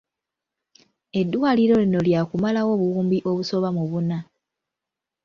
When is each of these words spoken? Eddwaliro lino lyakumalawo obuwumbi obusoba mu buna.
Eddwaliro 1.19 1.75
lino 1.83 1.99
lyakumalawo 2.07 2.69
obuwumbi 2.77 3.17
obusoba 3.31 3.69
mu 3.77 3.83
buna. 3.91 4.17